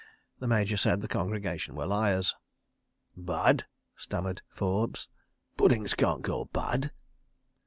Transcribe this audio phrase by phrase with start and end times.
[0.39, 2.35] The Major said that the congregation were liars.
[3.15, 5.07] "Bad?" stammered Forbes.
[5.57, 6.91] "Puddings can't go bad.